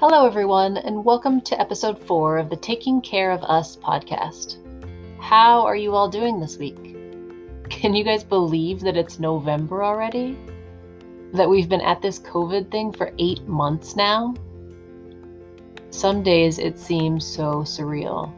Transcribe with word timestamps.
Hello, 0.00 0.26
everyone, 0.26 0.78
and 0.78 1.04
welcome 1.04 1.42
to 1.42 1.60
episode 1.60 2.02
four 2.06 2.38
of 2.38 2.48
the 2.48 2.56
Taking 2.56 3.02
Care 3.02 3.32
of 3.32 3.42
Us 3.42 3.76
podcast. 3.76 4.56
How 5.20 5.60
are 5.60 5.76
you 5.76 5.94
all 5.94 6.08
doing 6.08 6.40
this 6.40 6.56
week? 6.56 6.96
Can 7.68 7.94
you 7.94 8.02
guys 8.02 8.24
believe 8.24 8.80
that 8.80 8.96
it's 8.96 9.18
November 9.18 9.84
already? 9.84 10.38
That 11.34 11.50
we've 11.50 11.68
been 11.68 11.82
at 11.82 12.00
this 12.00 12.18
COVID 12.18 12.70
thing 12.70 12.92
for 12.92 13.12
eight 13.18 13.46
months 13.46 13.94
now? 13.94 14.34
Some 15.90 16.22
days 16.22 16.58
it 16.58 16.78
seems 16.78 17.26
so 17.26 17.56
surreal. 17.56 18.32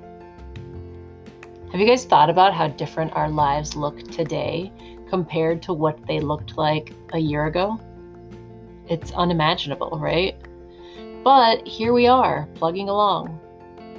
Have 1.70 1.80
you 1.80 1.86
guys 1.86 2.04
thought 2.04 2.28
about 2.28 2.54
how 2.54 2.66
different 2.66 3.14
our 3.14 3.30
lives 3.30 3.76
look 3.76 4.02
today 4.10 4.72
compared 5.08 5.62
to 5.62 5.72
what 5.72 6.08
they 6.08 6.18
looked 6.18 6.58
like 6.58 6.92
a 7.12 7.20
year 7.20 7.46
ago? 7.46 7.78
It's 8.88 9.12
unimaginable, 9.12 9.96
right? 10.02 10.41
But 11.22 11.66
here 11.66 11.92
we 11.92 12.08
are, 12.08 12.48
plugging 12.54 12.88
along. 12.88 13.38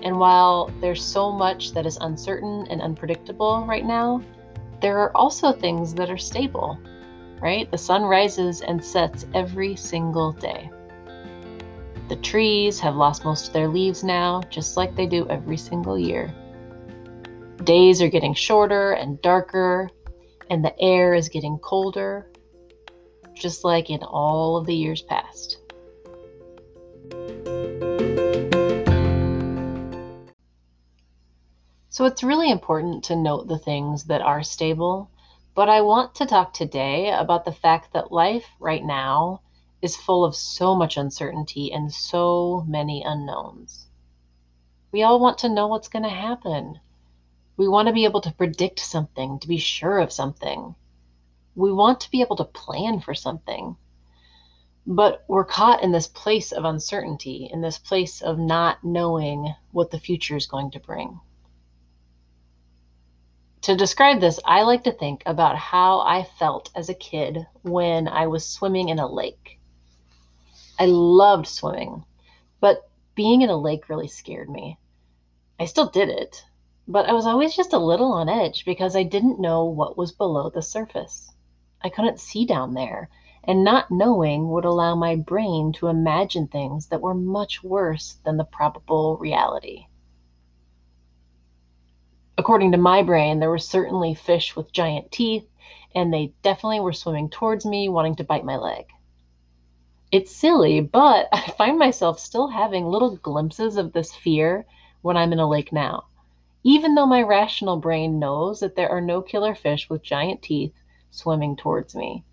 And 0.03 0.19
while 0.19 0.69
there's 0.81 1.03
so 1.03 1.31
much 1.31 1.71
that 1.71 1.85
is 1.85 1.97
uncertain 2.01 2.67
and 2.69 2.81
unpredictable 2.81 3.65
right 3.65 3.85
now, 3.85 4.21
there 4.81 4.99
are 4.99 5.15
also 5.15 5.53
things 5.53 5.93
that 5.93 6.09
are 6.09 6.17
stable, 6.17 6.77
right? 7.41 7.71
The 7.71 7.77
sun 7.77 8.03
rises 8.03 8.61
and 8.61 8.83
sets 8.83 9.25
every 9.33 9.77
single 9.77 10.33
day. 10.33 10.69
The 12.09 12.17
trees 12.17 12.81
have 12.81 12.97
lost 12.97 13.23
most 13.23 13.47
of 13.47 13.53
their 13.53 13.69
leaves 13.69 14.03
now, 14.03 14.41
just 14.49 14.75
like 14.75 14.93
they 14.93 15.07
do 15.07 15.25
every 15.29 15.55
single 15.55 15.97
year. 15.97 16.33
Days 17.63 18.01
are 18.01 18.09
getting 18.09 18.33
shorter 18.33 18.91
and 18.91 19.21
darker, 19.21 19.89
and 20.49 20.65
the 20.65 20.77
air 20.81 21.13
is 21.13 21.29
getting 21.29 21.57
colder, 21.59 22.29
just 23.33 23.63
like 23.63 23.89
in 23.89 24.03
all 24.03 24.57
of 24.57 24.65
the 24.65 24.75
years 24.75 25.01
past. 25.01 25.62
So 31.93 32.05
it's 32.05 32.23
really 32.23 32.49
important 32.49 33.03
to 33.03 33.15
note 33.15 33.47
the 33.47 33.59
things 33.59 34.05
that 34.05 34.23
are 34.23 34.41
stable, 34.41 35.11
but 35.53 35.69
I 35.69 35.81
want 35.81 36.15
to 36.15 36.25
talk 36.25 36.51
today 36.51 37.11
about 37.11 37.45
the 37.45 37.51
fact 37.51 37.93
that 37.93 38.11
life 38.11 38.47
right 38.59 38.83
now 38.83 39.41
is 39.79 39.95
full 39.95 40.25
of 40.25 40.35
so 40.35 40.73
much 40.73 40.97
uncertainty 40.97 41.71
and 41.71 41.93
so 41.93 42.65
many 42.67 43.03
unknowns. 43.03 43.85
We 44.91 45.03
all 45.03 45.19
want 45.19 45.37
to 45.37 45.49
know 45.49 45.67
what's 45.67 45.87
going 45.87 46.01
to 46.01 46.09
happen. 46.09 46.79
We 47.57 47.67
want 47.67 47.87
to 47.89 47.93
be 47.93 48.05
able 48.05 48.21
to 48.21 48.33
predict 48.33 48.79
something, 48.79 49.37
to 49.37 49.47
be 49.47 49.59
sure 49.59 49.99
of 49.99 50.11
something. 50.11 50.73
We 51.53 51.71
want 51.71 51.99
to 52.01 52.09
be 52.09 52.21
able 52.21 52.37
to 52.37 52.43
plan 52.43 53.01
for 53.01 53.13
something. 53.13 53.75
But 54.87 55.23
we're 55.27 55.45
caught 55.45 55.83
in 55.83 55.91
this 55.91 56.07
place 56.07 56.53
of 56.53 56.65
uncertainty, 56.65 57.51
in 57.53 57.61
this 57.61 57.77
place 57.77 58.23
of 58.23 58.39
not 58.39 58.83
knowing 58.83 59.53
what 59.71 59.91
the 59.91 59.99
future 59.99 60.35
is 60.35 60.47
going 60.47 60.71
to 60.71 60.79
bring. 60.79 61.19
To 63.63 63.77
describe 63.77 64.19
this, 64.19 64.41
I 64.43 64.63
like 64.63 64.83
to 64.83 64.91
think 64.91 65.23
about 65.25 65.55
how 65.55 66.01
I 66.01 66.25
felt 66.25 66.69
as 66.75 66.89
a 66.89 66.93
kid 66.93 67.47
when 67.61 68.09
I 68.09 68.27
was 68.27 68.45
swimming 68.45 68.89
in 68.89 68.99
a 68.99 69.07
lake. 69.07 69.57
I 70.77 70.87
loved 70.87 71.47
swimming, 71.47 72.03
but 72.59 72.89
being 73.15 73.41
in 73.41 73.49
a 73.49 73.55
lake 73.55 73.87
really 73.87 74.09
scared 74.09 74.49
me. 74.49 74.77
I 75.61 75.63
still 75.63 75.87
did 75.87 76.09
it, 76.09 76.43
but 76.89 77.07
I 77.07 77.13
was 77.13 77.25
always 77.25 77.55
just 77.55 77.71
a 77.71 77.77
little 77.77 78.11
on 78.11 78.27
edge 78.27 78.65
because 78.65 78.97
I 78.97 79.03
didn't 79.03 79.39
know 79.39 79.63
what 79.63 79.97
was 79.97 80.11
below 80.11 80.49
the 80.49 80.61
surface. 80.61 81.33
I 81.81 81.87
couldn't 81.87 82.19
see 82.19 82.45
down 82.45 82.73
there, 82.73 83.09
and 83.45 83.63
not 83.63 83.89
knowing 83.89 84.49
would 84.49 84.65
allow 84.65 84.93
my 84.95 85.15
brain 85.15 85.71
to 85.77 85.87
imagine 85.87 86.47
things 86.47 86.87
that 86.87 86.99
were 86.99 87.15
much 87.15 87.63
worse 87.63 88.15
than 88.25 88.35
the 88.35 88.43
probable 88.43 89.15
reality. 89.15 89.87
According 92.35 92.71
to 92.71 92.77
my 92.77 93.03
brain, 93.03 93.39
there 93.39 93.49
were 93.49 93.59
certainly 93.59 94.15
fish 94.15 94.55
with 94.55 94.71
giant 94.71 95.11
teeth, 95.11 95.47
and 95.93 96.11
they 96.11 96.33
definitely 96.41 96.79
were 96.79 96.91
swimming 96.91 97.29
towards 97.29 97.65
me, 97.65 97.89
wanting 97.89 98.15
to 98.15 98.23
bite 98.23 98.43
my 98.43 98.57
leg. 98.57 98.87
It's 100.11 100.35
silly, 100.35 100.81
but 100.81 101.29
I 101.33 101.41
find 101.51 101.77
myself 101.77 102.19
still 102.19 102.47
having 102.47 102.85
little 102.85 103.17
glimpses 103.17 103.77
of 103.77 103.93
this 103.93 104.15
fear 104.15 104.65
when 105.01 105.15
I'm 105.15 105.31
in 105.31 105.39
a 105.39 105.47
lake 105.47 105.71
now, 105.71 106.05
even 106.63 106.95
though 106.95 107.05
my 107.05 107.21
rational 107.21 107.77
brain 107.77 108.17
knows 108.17 108.61
that 108.61 108.75
there 108.75 108.89
are 108.89 109.01
no 109.01 109.21
killer 109.21 109.53
fish 109.53 109.89
with 109.89 110.01
giant 110.01 110.41
teeth 110.41 110.73
swimming 111.11 111.55
towards 111.55 111.95
me. 111.95 112.23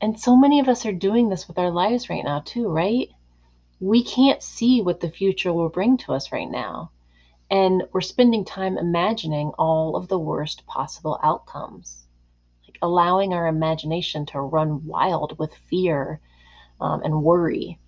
And 0.00 0.18
so 0.18 0.36
many 0.36 0.60
of 0.60 0.68
us 0.68 0.86
are 0.86 0.92
doing 0.92 1.28
this 1.28 1.48
with 1.48 1.58
our 1.58 1.72
lives 1.72 2.08
right 2.08 2.24
now, 2.24 2.40
too, 2.44 2.68
right? 2.68 3.08
We 3.80 4.04
can't 4.04 4.44
see 4.44 4.80
what 4.80 5.00
the 5.00 5.10
future 5.10 5.52
will 5.52 5.68
bring 5.68 5.96
to 5.98 6.12
us 6.12 6.30
right 6.30 6.48
now. 6.48 6.92
And 7.50 7.84
we're 7.92 8.00
spending 8.02 8.44
time 8.44 8.76
imagining 8.76 9.48
all 9.58 9.96
of 9.96 10.08
the 10.08 10.18
worst 10.18 10.66
possible 10.66 11.18
outcomes, 11.22 12.06
like 12.66 12.78
allowing 12.82 13.32
our 13.32 13.46
imagination 13.46 14.26
to 14.26 14.40
run 14.40 14.86
wild 14.86 15.38
with 15.38 15.54
fear 15.54 16.20
um, 16.80 17.02
and 17.02 17.22
worry. 17.22 17.78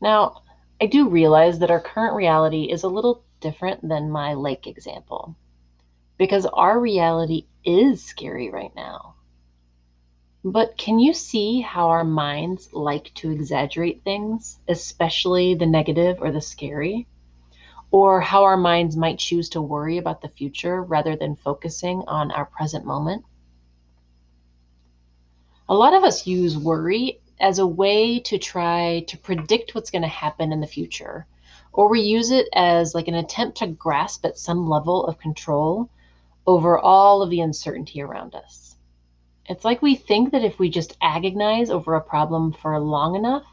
Now, 0.00 0.42
I 0.80 0.86
do 0.86 1.08
realize 1.08 1.58
that 1.58 1.70
our 1.70 1.80
current 1.80 2.14
reality 2.14 2.64
is 2.64 2.82
a 2.82 2.88
little 2.88 3.22
different 3.40 3.86
than 3.86 4.10
my 4.10 4.34
lake 4.34 4.66
example 4.66 5.36
because 6.16 6.44
our 6.46 6.78
reality 6.78 7.46
is 7.64 8.04
scary 8.04 8.50
right 8.50 8.74
now. 8.76 9.14
But 10.44 10.78
can 10.78 10.98
you 10.98 11.12
see 11.12 11.60
how 11.60 11.88
our 11.88 12.04
minds 12.04 12.72
like 12.72 13.12
to 13.14 13.30
exaggerate 13.30 14.04
things, 14.04 14.58
especially 14.68 15.54
the 15.54 15.66
negative 15.66 16.18
or 16.20 16.30
the 16.30 16.40
scary? 16.40 17.06
Or 17.90 18.20
how 18.20 18.44
our 18.44 18.56
minds 18.56 18.96
might 18.96 19.18
choose 19.18 19.48
to 19.50 19.60
worry 19.60 19.98
about 19.98 20.20
the 20.20 20.28
future 20.28 20.82
rather 20.82 21.16
than 21.16 21.34
focusing 21.34 22.02
on 22.06 22.30
our 22.30 22.44
present 22.44 22.84
moment. 22.84 23.24
A 25.68 25.74
lot 25.74 25.94
of 25.94 26.04
us 26.04 26.26
use 26.26 26.56
worry 26.56 27.20
as 27.40 27.58
a 27.58 27.66
way 27.66 28.20
to 28.20 28.38
try 28.38 29.04
to 29.08 29.16
predict 29.16 29.74
what's 29.74 29.90
going 29.90 30.02
to 30.02 30.08
happen 30.08 30.52
in 30.52 30.60
the 30.60 30.66
future, 30.66 31.26
or 31.72 31.88
we 31.88 32.00
use 32.00 32.30
it 32.30 32.48
as 32.54 32.94
like 32.94 33.08
an 33.08 33.14
attempt 33.14 33.58
to 33.58 33.66
grasp 33.66 34.24
at 34.24 34.38
some 34.38 34.68
level 34.68 35.04
of 35.06 35.18
control 35.18 35.88
over 36.46 36.78
all 36.78 37.22
of 37.22 37.30
the 37.30 37.40
uncertainty 37.40 38.02
around 38.02 38.34
us. 38.34 38.76
It's 39.46 39.64
like 39.64 39.82
we 39.82 39.94
think 39.94 40.32
that 40.32 40.44
if 40.44 40.58
we 40.58 40.70
just 40.70 40.96
agonize 41.00 41.70
over 41.70 41.94
a 41.94 42.00
problem 42.00 42.52
for 42.52 42.78
long 42.78 43.16
enough 43.16 43.44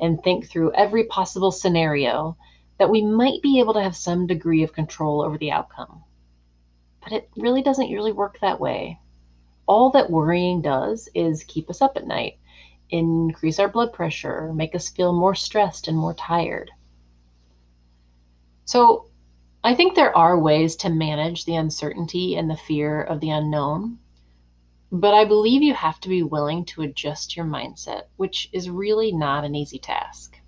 and 0.00 0.22
think 0.22 0.46
through 0.46 0.72
every 0.72 1.04
possible 1.04 1.50
scenario, 1.50 2.36
that 2.80 2.88
we 2.88 3.04
might 3.04 3.42
be 3.42 3.60
able 3.60 3.74
to 3.74 3.82
have 3.82 3.94
some 3.94 4.26
degree 4.26 4.62
of 4.62 4.72
control 4.72 5.20
over 5.20 5.36
the 5.36 5.52
outcome. 5.52 6.02
But 7.02 7.12
it 7.12 7.28
really 7.36 7.60
doesn't 7.60 7.90
usually 7.90 8.10
work 8.10 8.38
that 8.40 8.58
way. 8.58 8.98
All 9.66 9.90
that 9.90 10.10
worrying 10.10 10.62
does 10.62 11.06
is 11.14 11.44
keep 11.44 11.68
us 11.68 11.82
up 11.82 11.98
at 11.98 12.06
night, 12.06 12.38
increase 12.88 13.58
our 13.58 13.68
blood 13.68 13.92
pressure, 13.92 14.50
make 14.54 14.74
us 14.74 14.88
feel 14.88 15.12
more 15.12 15.34
stressed 15.34 15.88
and 15.88 15.98
more 15.98 16.14
tired. 16.14 16.70
So, 18.64 19.08
I 19.62 19.74
think 19.74 19.94
there 19.94 20.16
are 20.16 20.38
ways 20.38 20.74
to 20.76 20.88
manage 20.88 21.44
the 21.44 21.56
uncertainty 21.56 22.34
and 22.34 22.48
the 22.48 22.56
fear 22.56 23.02
of 23.02 23.20
the 23.20 23.28
unknown, 23.28 23.98
but 24.90 25.12
I 25.12 25.26
believe 25.26 25.60
you 25.60 25.74
have 25.74 26.00
to 26.00 26.08
be 26.08 26.22
willing 26.22 26.64
to 26.64 26.80
adjust 26.80 27.36
your 27.36 27.44
mindset, 27.44 28.04
which 28.16 28.48
is 28.54 28.70
really 28.70 29.12
not 29.12 29.44
an 29.44 29.54
easy 29.54 29.78
task. 29.78 30.39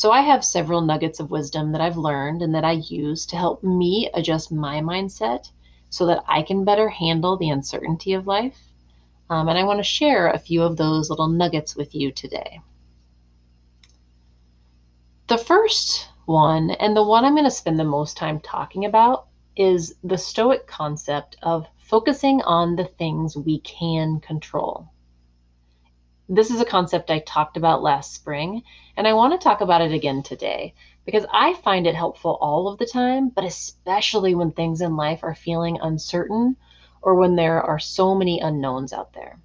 So 0.00 0.12
I 0.12 0.22
have 0.22 0.42
several 0.46 0.80
nuggets 0.80 1.20
of 1.20 1.30
wisdom 1.30 1.72
that 1.72 1.82
I've 1.82 1.98
learned 1.98 2.40
and 2.40 2.54
that 2.54 2.64
I 2.64 2.80
use 2.88 3.26
to 3.26 3.36
help 3.36 3.62
me 3.62 4.08
adjust 4.14 4.50
my 4.50 4.80
mindset 4.80 5.50
so 5.90 6.06
that 6.06 6.24
I 6.26 6.40
can 6.40 6.64
better 6.64 6.88
handle 6.88 7.36
the 7.36 7.50
uncertainty 7.50 8.14
of 8.14 8.26
life. 8.26 8.56
Um, 9.28 9.50
and 9.50 9.58
I 9.58 9.64
want 9.64 9.78
to 9.78 9.84
share 9.84 10.30
a 10.30 10.38
few 10.38 10.62
of 10.62 10.78
those 10.78 11.10
little 11.10 11.28
nuggets 11.28 11.76
with 11.76 11.94
you 11.94 12.12
today. 12.12 12.62
The 15.26 15.36
first 15.36 16.08
one, 16.24 16.70
and 16.70 16.96
the 16.96 17.04
one 17.04 17.26
I'm 17.26 17.34
going 17.34 17.44
to 17.44 17.50
spend 17.50 17.78
the 17.78 17.84
most 17.84 18.16
time 18.16 18.40
talking 18.40 18.86
about, 18.86 19.26
is 19.54 19.96
the 20.02 20.16
Stoic 20.16 20.66
concept 20.66 21.36
of 21.42 21.66
focusing 21.76 22.40
on 22.40 22.74
the 22.74 22.86
things 22.86 23.36
we 23.36 23.58
can 23.58 24.18
control. 24.20 24.88
This 26.32 26.52
is 26.52 26.60
a 26.60 26.64
concept 26.64 27.10
I 27.10 27.18
talked 27.18 27.56
about 27.56 27.82
last 27.82 28.14
spring, 28.14 28.62
and 28.96 29.08
I 29.08 29.14
want 29.14 29.32
to 29.32 29.44
talk 29.44 29.60
about 29.60 29.82
it 29.82 29.90
again 29.90 30.22
today 30.22 30.74
because 31.04 31.26
I 31.32 31.54
find 31.54 31.88
it 31.88 31.96
helpful 31.96 32.38
all 32.40 32.68
of 32.68 32.78
the 32.78 32.86
time, 32.86 33.30
but 33.30 33.42
especially 33.42 34.36
when 34.36 34.52
things 34.52 34.80
in 34.80 34.94
life 34.94 35.24
are 35.24 35.34
feeling 35.34 35.80
uncertain 35.82 36.56
or 37.02 37.16
when 37.16 37.34
there 37.34 37.60
are 37.60 37.80
so 37.80 38.14
many 38.14 38.38
unknowns 38.38 38.92
out 38.92 39.12
there. 39.12 39.40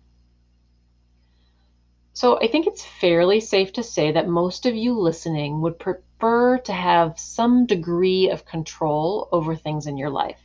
So 2.13 2.39
I 2.39 2.45
think 2.45 2.67
it's 2.67 2.85
fairly 2.85 3.39
safe 3.39 3.73
to 3.73 3.81
say 3.81 4.11
that 4.11 4.27
most 4.27 4.67
of 4.67 4.75
you 4.75 4.93
listening 4.93 5.61
would 5.61 5.79
prefer 5.79 6.59
to 6.59 6.71
have 6.71 7.19
some 7.19 7.65
degree 7.65 8.29
of 8.29 8.45
control 8.45 9.27
over 9.31 9.55
things 9.55 9.87
in 9.87 9.97
your 9.97 10.11
life. 10.11 10.43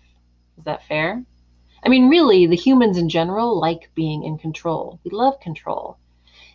Is 0.56 0.64
that 0.64 0.84
fair? 0.84 1.22
I 1.84 1.90
mean, 1.90 2.08
really, 2.08 2.46
the 2.46 2.56
humans 2.56 2.96
in 2.96 3.10
general 3.10 3.60
like 3.60 3.90
being 3.94 4.22
in 4.24 4.38
control. 4.38 5.00
We 5.04 5.10
love 5.10 5.38
control. 5.40 5.98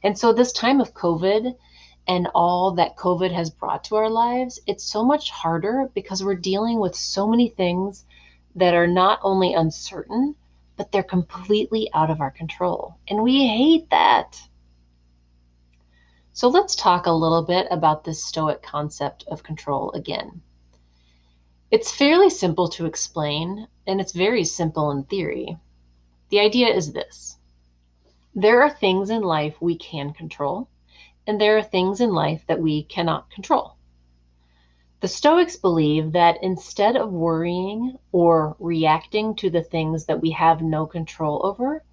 And 0.06 0.16
so, 0.16 0.31
this 0.31 0.52
time 0.52 0.81
of 0.81 0.94
COVID 0.94 1.56
and 2.07 2.28
all 2.36 2.72
that 2.74 2.96
COVID 2.96 3.31
has 3.31 3.50
brought 3.50 3.84
to 3.86 3.96
our 3.96 4.07
lives, 4.07 4.60
it's 4.68 4.84
so 4.84 5.04
much 5.04 5.31
harder 5.31 5.90
because 5.96 6.24
we're 6.24 6.36
dealing 6.36 6.80
with 6.80 6.94
so 6.94 7.28
many 7.28 7.50
things 7.50 8.06
that 8.54 8.75
are 8.75 8.86
not 8.86 9.18
only 9.24 9.56
uncertain, 9.56 10.36
but 10.78 10.92
they're 10.92 11.02
completely 11.02 11.90
out 11.96 12.12
of 12.12 12.22
our 12.22 12.30
control. 12.30 13.00
And 13.07 13.24
we 13.24 13.48
hate 13.48 13.90
that. 13.90 14.40
So 16.34 16.50
let's 16.50 16.75
talk 16.75 17.08
a 17.08 17.12
little 17.12 17.42
bit 17.42 17.66
about 17.72 18.04
this 18.04 18.24
Stoic 18.24 18.62
concept 18.62 19.24
of 19.25 19.42
control 19.42 19.90
again. 19.94 20.44
It's 21.72 21.92
fairly 21.92 22.30
simple 22.30 22.68
to 22.69 22.86
explain, 22.86 23.68
and 23.88 24.00
it's 24.00 24.12
very 24.12 24.44
simple 24.44 24.92
in 24.92 25.06
theory. 25.06 25.58
The 26.30 26.42
idea 26.42 26.68
is 26.68 26.94
this 26.94 27.38
there 28.38 28.62
are 28.62 28.70
things 28.70 29.10
in 29.10 29.22
life 29.22 29.56
we 29.62 29.78
can 29.78 30.12
control, 30.12 30.68
and 31.26 31.40
there 31.40 31.58
are 31.58 31.64
things 31.64 32.02
in 32.02 32.14
life 32.14 32.44
that 32.48 32.60
we 32.60 32.84
cannot 32.84 33.30
control. 33.30 33.78
The 35.00 35.08
Stoics 35.08 35.56
believe 35.56 36.12
that 36.12 36.44
instead 36.44 36.98
of 36.98 37.14
worrying 37.14 37.98
or 38.12 38.58
reacting 38.60 39.36
to 39.36 39.50
the 39.50 39.64
things 39.64 40.06
that 40.06 40.22
we 40.22 40.32
have 40.32 40.62
no 40.62 40.86
control 40.86 41.46
over, 41.46 41.84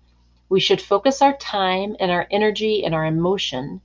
we 0.48 0.58
should 0.58 0.80
focus 0.80 1.22
our 1.22 1.36
time 1.36 1.94
and 2.00 2.10
our 2.10 2.26
energy 2.30 2.84
and 2.84 2.92
our 2.92 3.06
emotion 3.06 3.80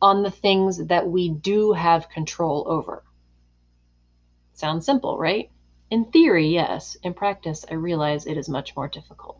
on 0.00 0.22
the 0.22 0.30
things 0.30 0.78
that 0.86 1.06
we 1.06 1.28
do 1.28 1.72
have 1.72 2.08
control 2.08 2.64
over. 2.66 3.04
Sounds 4.54 4.86
simple, 4.86 5.18
right? 5.18 5.50
In 5.90 6.06
theory, 6.06 6.48
yes. 6.48 6.96
In 7.02 7.12
practice, 7.12 7.66
I 7.70 7.74
realize 7.74 8.26
it 8.26 8.38
is 8.38 8.48
much 8.48 8.74
more 8.74 8.88
difficult. 8.88 9.39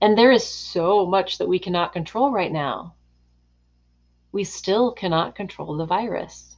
And 0.00 0.16
there 0.16 0.32
is 0.32 0.46
so 0.46 1.06
much 1.06 1.38
that 1.38 1.48
we 1.48 1.58
cannot 1.58 1.92
control 1.92 2.30
right 2.30 2.52
now. 2.52 2.94
We 4.32 4.44
still 4.44 4.92
cannot 4.92 5.34
control 5.34 5.76
the 5.76 5.86
virus 5.86 6.48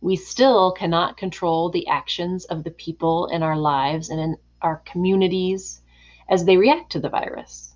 we 0.00 0.16
still 0.16 0.72
cannot 0.72 1.16
control 1.16 1.70
the 1.70 1.86
actions 1.86 2.46
of 2.46 2.64
the 2.64 2.70
people 2.70 3.26
in 3.26 3.42
our 3.42 3.56
lives 3.56 4.08
and 4.08 4.18
in 4.18 4.36
our 4.62 4.76
communities 4.86 5.82
as 6.28 6.44
they 6.44 6.56
react 6.56 6.92
to 6.92 7.00
the 7.00 7.08
virus. 7.08 7.74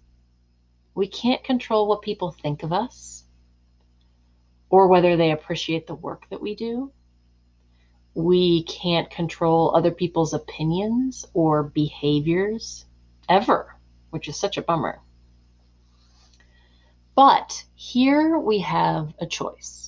We 0.94 1.06
can't 1.06 1.44
control 1.44 1.86
what 1.86 2.02
people 2.02 2.30
think 2.30 2.62
of 2.62 2.72
us 2.72 3.24
or 4.70 4.88
whether 4.88 5.16
they 5.16 5.32
appreciate 5.32 5.86
the 5.86 5.94
work 5.94 6.26
that 6.30 6.40
we 6.40 6.54
do. 6.54 6.92
We 8.14 8.62
can't 8.62 9.10
control 9.10 9.74
other 9.74 9.90
people's 9.90 10.32
opinions 10.32 11.26
or 11.34 11.64
behaviors 11.64 12.86
ever, 13.28 13.73
which 14.14 14.28
is 14.28 14.36
such 14.38 14.56
a 14.56 14.62
bummer. 14.62 15.02
But 17.14 17.64
here 17.74 18.38
we 18.38 18.60
have 18.60 19.12
a 19.20 19.26
choice 19.26 19.84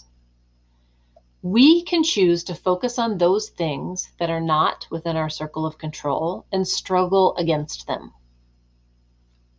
we 1.47 1.81
can 1.83 2.03
choose 2.03 2.43
to 2.43 2.55
focus 2.57 2.99
on 2.99 3.19
those 3.19 3.51
things 3.51 4.11
that 4.19 4.31
are 4.31 4.41
not 4.41 4.85
within 4.91 5.17
our 5.17 5.31
circle 5.31 5.65
of 5.65 5.79
control 5.79 6.45
and 6.51 6.67
struggle 6.67 7.37
against 7.37 7.87
them. 7.87 8.13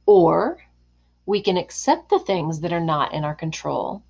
Or 0.06 0.58
we 1.26 1.42
can 1.42 1.56
accept 1.56 2.10
the 2.10 2.20
things 2.20 2.60
that 2.60 2.74
are 2.74 2.82
not 2.82 3.14
in 3.14 3.24
our 3.24 3.36
control 3.36 4.04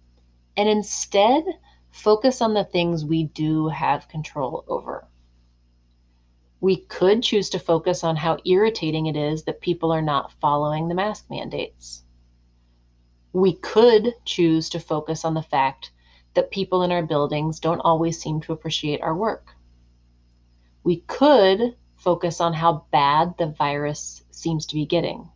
and 0.56 0.68
instead 0.68 1.44
focus 1.92 2.42
on 2.42 2.56
the 2.56 2.64
things 2.64 3.06
we 3.06 3.26
do 3.26 3.68
have 3.68 4.08
control 4.08 4.66
over. 4.68 5.08
We 6.60 6.78
could 6.78 7.22
choose 7.22 7.50
to 7.52 7.60
focus 7.60 8.04
on 8.04 8.16
how 8.16 8.38
irritating 8.46 9.06
it 9.06 9.16
is 9.16 9.44
that 9.44 9.62
people 9.62 9.92
are 9.92 10.02
not 10.02 10.32
following 10.42 10.88
the 10.88 10.96
mask 10.96 11.30
mandates. 11.30 12.04
We 13.32 13.54
could 13.54 14.14
choose 14.26 14.70
to 14.70 14.80
focus 14.80 15.24
on 15.24 15.36
the 15.36 15.44
fact 15.44 15.92
that 16.34 16.52
people 16.52 16.82
in 16.82 16.92
our 16.92 17.04
buildings 17.04 17.60
don't 17.60 17.82
always 17.82 18.20
seem 18.20 18.42
to 18.42 18.54
appreciate 18.54 19.02
our 19.02 19.16
work. 19.16 19.56
We 20.84 21.02
could 21.02 21.76
focus 21.96 22.42
on 22.42 22.54
how 22.54 22.86
bad 22.92 23.38
the 23.38 23.48
virus 23.48 24.24
seems 24.32 24.66
to 24.68 24.76
be 24.76 24.86
getting. 24.86 25.30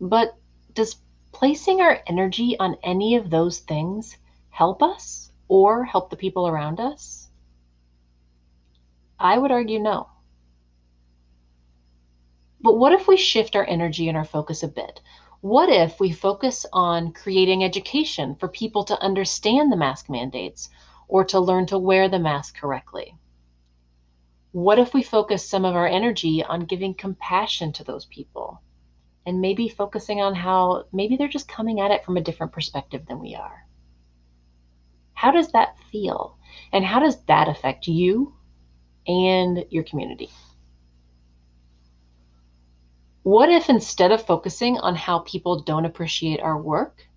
But 0.00 0.36
does 0.74 0.96
placing 1.32 1.80
our 1.80 2.00
energy 2.06 2.56
on 2.58 2.76
any 2.82 3.16
of 3.16 3.30
those 3.30 3.58
things 3.60 4.16
help 4.50 4.82
us 4.82 5.32
or 5.48 5.84
help 5.84 6.10
the 6.10 6.16
people 6.16 6.46
around 6.46 6.78
us? 6.78 7.28
I 9.24 9.38
would 9.38 9.50
argue 9.50 9.78
no. 9.78 10.10
But 12.60 12.76
what 12.76 12.92
if 12.92 13.08
we 13.08 13.16
shift 13.16 13.56
our 13.56 13.66
energy 13.66 14.06
and 14.06 14.18
our 14.18 14.24
focus 14.26 14.62
a 14.62 14.68
bit? 14.68 15.00
What 15.40 15.70
if 15.70 15.98
we 15.98 16.12
focus 16.12 16.66
on 16.74 17.10
creating 17.10 17.64
education 17.64 18.34
for 18.34 18.48
people 18.48 18.84
to 18.84 19.00
understand 19.00 19.72
the 19.72 19.78
mask 19.78 20.10
mandates 20.10 20.68
or 21.08 21.24
to 21.24 21.40
learn 21.40 21.64
to 21.66 21.78
wear 21.78 22.06
the 22.06 22.18
mask 22.18 22.58
correctly? 22.58 23.16
What 24.52 24.78
if 24.78 24.92
we 24.92 25.02
focus 25.02 25.48
some 25.48 25.64
of 25.64 25.74
our 25.74 25.88
energy 25.88 26.44
on 26.44 26.66
giving 26.66 26.92
compassion 26.92 27.72
to 27.72 27.84
those 27.84 28.04
people 28.04 28.60
and 29.24 29.40
maybe 29.40 29.70
focusing 29.70 30.20
on 30.20 30.34
how 30.34 30.84
maybe 30.92 31.16
they're 31.16 31.28
just 31.28 31.48
coming 31.48 31.80
at 31.80 31.90
it 31.90 32.04
from 32.04 32.18
a 32.18 32.22
different 32.22 32.52
perspective 32.52 33.06
than 33.06 33.20
we 33.20 33.34
are? 33.34 33.66
How 35.14 35.30
does 35.30 35.50
that 35.52 35.78
feel? 35.90 36.36
And 36.72 36.84
how 36.84 37.00
does 37.00 37.24
that 37.24 37.48
affect 37.48 37.86
you 37.86 38.34
and 39.06 39.64
your 39.70 39.84
community? 39.84 40.30
What 43.22 43.48
if 43.48 43.70
instead 43.70 44.12
of 44.12 44.26
focusing 44.26 44.78
on 44.78 44.94
how 44.94 45.20
people 45.20 45.60
don't 45.62 45.86
appreciate 45.86 46.40
our 46.40 46.60
work, 46.60 47.08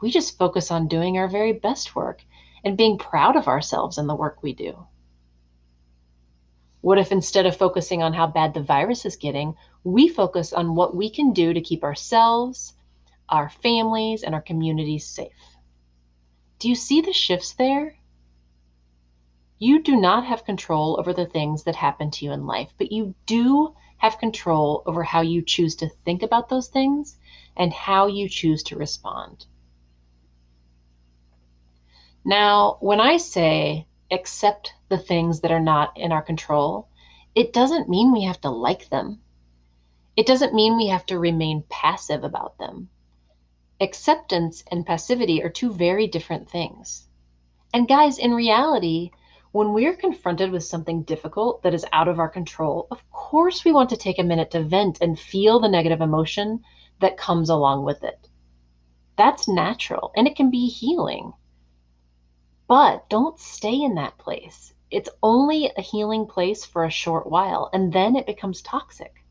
we 0.00 0.10
just 0.10 0.36
focus 0.36 0.70
on 0.70 0.88
doing 0.88 1.16
our 1.16 1.28
very 1.28 1.52
best 1.52 1.94
work 1.94 2.24
and 2.64 2.76
being 2.76 2.98
proud 2.98 3.36
of 3.36 3.46
ourselves 3.46 3.96
and 3.96 4.08
the 4.08 4.16
work 4.16 4.42
we 4.42 4.52
do? 4.52 4.86
What 6.80 6.98
if 6.98 7.12
instead 7.12 7.46
of 7.46 7.56
focusing 7.56 8.02
on 8.02 8.12
how 8.12 8.26
bad 8.26 8.52
the 8.52 8.62
virus 8.62 9.06
is 9.06 9.16
getting, 9.16 9.54
we 9.84 10.08
focus 10.08 10.52
on 10.52 10.74
what 10.74 10.94
we 10.96 11.08
can 11.08 11.32
do 11.32 11.54
to 11.54 11.60
keep 11.60 11.84
ourselves, 11.84 12.74
our 13.28 13.48
families, 13.48 14.22
and 14.22 14.34
our 14.34 14.42
communities 14.42 15.06
safe? 15.06 15.56
Do 16.58 16.68
you 16.68 16.74
see 16.74 17.00
the 17.00 17.12
shifts 17.12 17.54
there? 17.54 17.96
You 19.58 19.82
do 19.82 19.96
not 19.96 20.26
have 20.26 20.44
control 20.44 20.96
over 20.98 21.12
the 21.12 21.26
things 21.26 21.62
that 21.64 21.76
happen 21.76 22.10
to 22.10 22.24
you 22.24 22.32
in 22.32 22.46
life, 22.46 22.74
but 22.76 22.90
you 22.92 23.14
do 23.26 23.74
have 23.98 24.18
control 24.18 24.82
over 24.84 25.02
how 25.02 25.20
you 25.20 25.42
choose 25.42 25.76
to 25.76 25.88
think 25.88 26.22
about 26.22 26.48
those 26.48 26.68
things 26.68 27.16
and 27.56 27.72
how 27.72 28.06
you 28.06 28.28
choose 28.28 28.62
to 28.64 28.76
respond. 28.76 29.46
Now, 32.24 32.78
when 32.80 33.00
I 33.00 33.16
say 33.18 33.86
accept 34.10 34.74
the 34.88 34.98
things 34.98 35.40
that 35.40 35.52
are 35.52 35.60
not 35.60 35.96
in 35.96 36.10
our 36.10 36.22
control, 36.22 36.88
it 37.34 37.52
doesn't 37.52 37.88
mean 37.88 38.12
we 38.12 38.24
have 38.24 38.40
to 38.42 38.50
like 38.50 38.88
them. 38.88 39.20
It 40.16 40.26
doesn't 40.26 40.54
mean 40.54 40.76
we 40.76 40.88
have 40.88 41.06
to 41.06 41.18
remain 41.18 41.64
passive 41.68 42.24
about 42.24 42.58
them. 42.58 42.88
Acceptance 43.80 44.64
and 44.70 44.86
passivity 44.86 45.42
are 45.42 45.50
two 45.50 45.72
very 45.72 46.06
different 46.06 46.48
things. 46.48 47.06
And 47.72 47.88
guys, 47.88 48.18
in 48.18 48.32
reality, 48.32 49.10
when 49.54 49.72
we're 49.72 49.94
confronted 49.94 50.50
with 50.50 50.64
something 50.64 51.04
difficult 51.04 51.62
that 51.62 51.72
is 51.72 51.86
out 51.92 52.08
of 52.08 52.18
our 52.18 52.28
control, 52.28 52.88
of 52.90 53.08
course 53.12 53.64
we 53.64 53.70
want 53.70 53.88
to 53.88 53.96
take 53.96 54.18
a 54.18 54.24
minute 54.24 54.50
to 54.50 54.60
vent 54.60 54.98
and 55.00 55.16
feel 55.16 55.60
the 55.60 55.68
negative 55.68 56.00
emotion 56.00 56.60
that 56.98 57.16
comes 57.16 57.48
along 57.48 57.84
with 57.84 58.02
it. 58.02 58.28
That's 59.16 59.46
natural 59.46 60.10
and 60.16 60.26
it 60.26 60.34
can 60.34 60.50
be 60.50 60.66
healing. 60.66 61.34
But 62.66 63.08
don't 63.08 63.38
stay 63.38 63.80
in 63.80 63.94
that 63.94 64.18
place. 64.18 64.74
It's 64.90 65.08
only 65.22 65.70
a 65.76 65.82
healing 65.82 66.26
place 66.26 66.64
for 66.64 66.84
a 66.84 66.90
short 66.90 67.30
while 67.30 67.70
and 67.72 67.92
then 67.92 68.16
it 68.16 68.26
becomes 68.26 68.60
toxic. 68.60 69.24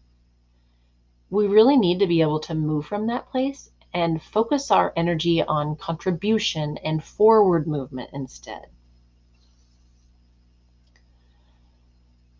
We 1.30 1.48
really 1.48 1.76
need 1.76 2.00
to 2.00 2.08
be 2.08 2.22
able 2.22 2.40
to 2.48 2.56
move 2.56 2.86
from 2.86 3.08
that 3.08 3.28
place 3.28 3.72
and 3.94 4.24
focus 4.24 4.72
our 4.72 4.94
energy 4.96 5.44
on 5.44 5.76
contribution 5.76 6.78
and 6.78 7.04
forward 7.04 7.68
movement 7.68 8.12
instead. 8.14 8.68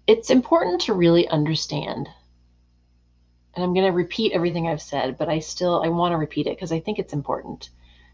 It's 0.06 0.30
important 0.30 0.82
to 0.82 0.94
really 0.94 1.28
understand. 1.30 2.10
And 3.56 3.64
i'm 3.64 3.74
going 3.74 3.86
to 3.86 3.92
repeat 3.92 4.34
everything 4.34 4.68
i've 4.68 4.82
said 4.82 5.18
but 5.18 5.30
i 5.30 5.40
still 5.40 5.82
i 5.82 5.88
want 5.88 6.12
to 6.12 6.18
repeat 6.18 6.48
it 6.48 6.58
because 6.58 6.72
i 6.72 6.80
think 6.80 7.00
it's 7.00 7.14
important. 7.14 7.70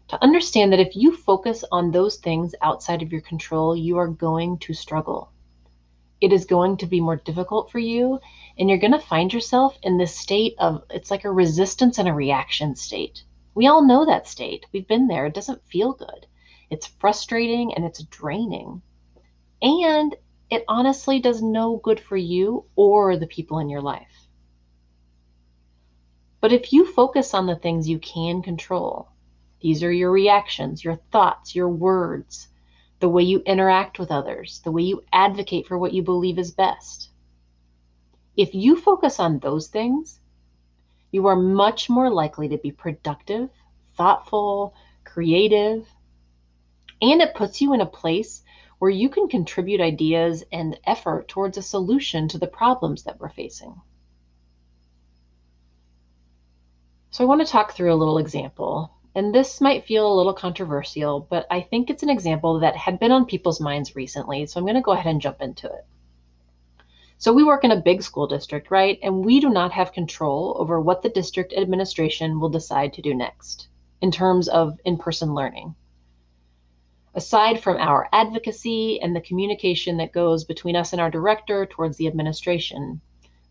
To 0.08 0.22
understand 0.22 0.72
that 0.72 0.80
if 0.80 0.94
you 0.94 1.16
focus 1.16 1.64
on 1.72 1.90
those 1.90 2.16
things 2.16 2.54
outside 2.62 3.02
of 3.02 3.10
your 3.10 3.22
control 3.22 3.74
you 3.74 3.96
are 3.96 4.08
going 4.08 4.58
to 4.58 4.74
struggle. 4.74 5.32
It 6.20 6.32
is 6.32 6.44
going 6.44 6.76
to 6.76 6.86
be 6.86 7.00
more 7.00 7.16
difficult 7.16 7.70
for 7.72 7.78
you 7.80 8.20
and 8.56 8.68
you're 8.68 8.78
going 8.78 8.92
to 8.92 8.98
find 9.00 9.32
yourself 9.32 9.76
in 9.82 9.98
this 9.98 10.14
state 10.14 10.54
of 10.58 10.84
it's 10.90 11.10
like 11.10 11.24
a 11.24 11.32
resistance 11.32 11.98
and 11.98 12.08
a 12.08 12.12
reaction 12.12 12.76
state. 12.76 13.24
We 13.54 13.66
all 13.66 13.82
know 13.82 14.06
that 14.06 14.28
state. 14.28 14.66
We've 14.72 14.86
been 14.86 15.08
there. 15.08 15.26
It 15.26 15.34
doesn't 15.34 15.66
feel 15.66 15.92
good. 15.92 16.26
It's 16.70 16.86
frustrating 16.86 17.74
and 17.74 17.84
it's 17.84 18.04
draining. 18.04 18.82
And 19.60 20.14
it 20.50 20.64
honestly 20.68 21.20
does 21.20 21.42
no 21.42 21.76
good 21.78 22.00
for 22.00 22.16
you 22.16 22.64
or 22.76 23.16
the 23.16 23.26
people 23.26 23.58
in 23.60 23.68
your 23.70 23.82
life. 23.82 24.28
But 26.40 26.52
if 26.52 26.72
you 26.72 26.86
focus 26.86 27.34
on 27.34 27.46
the 27.46 27.56
things 27.56 27.88
you 27.88 27.98
can 27.98 28.42
control, 28.42 29.08
These 29.60 29.82
are 29.82 29.92
your 29.92 30.10
reactions, 30.10 30.84
your 30.84 30.96
thoughts, 31.12 31.54
your 31.54 31.68
words, 31.68 32.48
the 33.00 33.08
way 33.08 33.22
you 33.22 33.42
interact 33.46 33.98
with 33.98 34.10
others, 34.10 34.60
the 34.64 34.70
way 34.72 34.82
you 34.82 35.04
advocate 35.12 35.66
for 35.66 35.78
what 35.78 35.92
you 35.92 36.02
believe 36.02 36.38
is 36.38 36.50
best. 36.50 37.10
If 38.36 38.54
you 38.54 38.76
focus 38.76 39.20
on 39.20 39.38
those 39.38 39.68
things, 39.68 40.18
you 41.12 41.26
are 41.26 41.36
much 41.36 41.90
more 41.90 42.10
likely 42.10 42.48
to 42.48 42.58
be 42.58 42.72
productive, 42.72 43.50
thoughtful, 43.96 44.74
creative, 45.04 45.86
and 47.02 47.20
it 47.20 47.34
puts 47.34 47.60
you 47.60 47.74
in 47.74 47.80
a 47.80 47.86
place 47.86 48.42
where 48.80 48.90
you 48.90 49.08
can 49.08 49.28
contribute 49.28 49.80
ideas 49.80 50.42
and 50.50 50.76
effort 50.84 51.28
towards 51.28 51.56
a 51.56 51.62
solution 51.62 52.26
to 52.26 52.38
the 52.38 52.48
problems 52.48 53.04
that 53.04 53.20
we're 53.20 53.28
facing. 53.28 53.80
So, 57.12 57.22
I 57.22 57.28
want 57.28 57.40
to 57.40 57.52
talk 57.52 57.72
through 57.72 57.94
a 57.94 58.02
little 58.02 58.18
example 58.18 58.90
and 59.14 59.34
this 59.34 59.60
might 59.60 59.86
feel 59.86 60.10
a 60.10 60.14
little 60.16 60.32
controversial, 60.32 61.26
but 61.28 61.46
I 61.50 61.62
think 61.62 61.90
it's 61.90 62.04
an 62.04 62.10
example 62.10 62.60
that 62.60 62.76
had 62.76 63.00
been 63.00 63.10
on 63.10 63.26
people's 63.26 63.60
minds 63.60 63.96
recently. 63.96 64.46
So 64.46 64.58
I'm 64.58 64.64
going 64.64 64.76
to 64.76 64.80
go 64.80 64.92
ahead 64.92 65.10
and 65.10 65.20
jump 65.20 65.42
into 65.42 65.66
it. 65.66 65.84
So 67.18 67.32
we 67.32 67.44
work 67.44 67.64
in 67.64 67.72
a 67.72 67.80
big 67.80 68.02
school 68.02 68.28
district, 68.28 68.70
right? 68.70 68.98
And 69.02 69.24
we 69.24 69.40
do 69.40 69.50
not 69.50 69.72
have 69.72 69.92
control 69.92 70.56
over 70.58 70.80
what 70.80 71.02
the 71.02 71.08
district 71.08 71.52
administration 71.52 72.38
will 72.38 72.48
decide 72.48 72.92
to 72.94 73.02
do 73.02 73.12
next 73.12 73.68
in 74.00 74.10
terms 74.12 74.48
of 74.48 74.78
in 74.84 74.96
person 74.96 75.34
learning. 75.34 75.74
Aside 77.12 77.60
from 77.60 77.76
our 77.78 78.08
advocacy 78.12 79.00
and 79.00 79.16
the 79.16 79.20
communication 79.20 79.96
that 79.96 80.12
goes 80.12 80.44
between 80.44 80.76
us 80.76 80.92
and 80.92 81.00
our 81.00 81.10
director 81.10 81.66
towards 81.66 81.96
the 81.96 82.06
administration, 82.06 83.00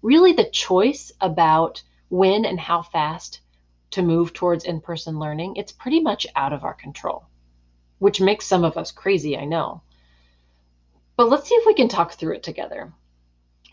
really 0.01 0.31
the 0.31 0.49
choice 0.49 1.11
about 1.19 1.83
when 2.07 2.45
and 2.45 2.57
how 2.57 2.81
fast 2.81 3.41
to 3.91 4.01
move 4.01 4.31
towards 4.31 4.63
in 4.63 4.79
person 4.79 5.19
learning, 5.19 5.57
it's 5.57 5.73
pretty 5.73 5.99
much 5.99 6.25
out 6.37 6.53
of 6.53 6.63
our 6.63 6.73
control, 6.73 7.25
which 7.97 8.21
makes 8.21 8.45
some 8.45 8.63
of 8.63 8.77
us 8.77 8.91
crazy, 8.91 9.37
I 9.37 9.43
know. 9.43 9.81
But 11.17 11.27
let's 11.27 11.49
see 11.49 11.55
if 11.55 11.65
we 11.65 11.73
can 11.73 11.89
talk 11.89 12.13
through 12.13 12.35
it 12.35 12.43
together. 12.43 12.93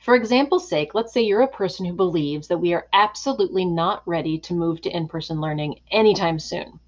For 0.02 0.16
example's 0.16 0.68
sake, 0.68 0.94
let's 0.94 1.12
say 1.12 1.22
you're 1.22 1.42
a 1.42 1.48
person 1.48 1.86
who 1.86 1.92
believes 1.92 2.48
that 2.48 2.58
we 2.58 2.74
are 2.74 2.88
absolutely 2.92 3.64
not 3.64 4.02
ready 4.06 4.38
to 4.40 4.54
move 4.54 4.80
to 4.82 4.90
in 4.90 5.06
person 5.06 5.40
learning 5.40 5.80
anytime 5.92 6.40
soon. 6.40 6.80